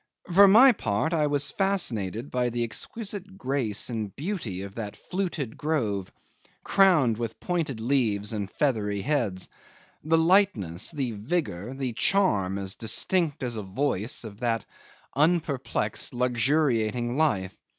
[0.33, 5.57] For my part, I was fascinated by the exquisite grace and beauty of that fluted
[5.57, 6.11] grove,
[6.63, 9.47] crowned with pointed leaves and feathery heads,
[10.03, 14.65] the lightness, the vigour, the charm as distinct as a voice of that
[15.15, 17.55] unperplexed luxuriating life.